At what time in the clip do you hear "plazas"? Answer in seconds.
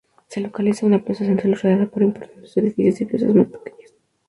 3.05-3.35